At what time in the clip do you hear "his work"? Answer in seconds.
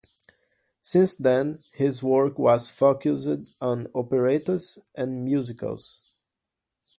1.73-2.39